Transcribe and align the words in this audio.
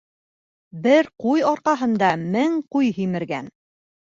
Бер 0.87 1.09
ҡуй 1.25 1.45
арҡаһында 1.51 2.09
мең 2.37 2.59
ҡуй 2.77 2.91
һимергән. 2.99 3.53